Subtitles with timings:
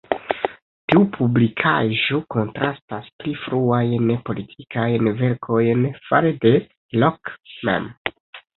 [0.91, 6.57] Tiu publikaĵo kontrastas pli fruajn politikajn verkojn fare de
[7.05, 7.39] Locke
[7.71, 7.91] mem.